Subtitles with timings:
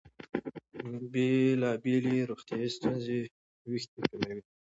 [1.11, 3.19] بېلابېلې روغتیايي ستونزې
[3.69, 4.41] وېښتې کموي.